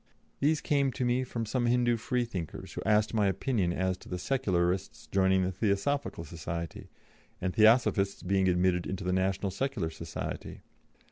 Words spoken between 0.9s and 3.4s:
to me from some Hindû Freethinkers, who asked my